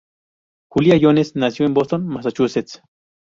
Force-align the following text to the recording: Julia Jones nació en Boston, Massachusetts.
Julia 0.71 0.97
Jones 0.99 1.35
nació 1.35 1.67
en 1.67 1.75
Boston, 1.75 2.07
Massachusetts. 2.07 2.81